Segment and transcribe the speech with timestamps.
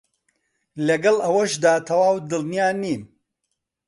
[0.87, 3.03] لەگەڵ ئەوەشدا تەواو دڵنیا نیم